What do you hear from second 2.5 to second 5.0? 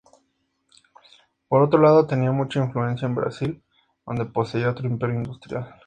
influencia en Brasil, donde poseía otro